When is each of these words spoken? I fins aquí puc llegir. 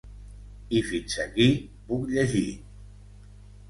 I 0.77 0.81
fins 0.87 1.19
aquí 1.27 1.47
puc 1.93 2.11
llegir. 2.17 2.47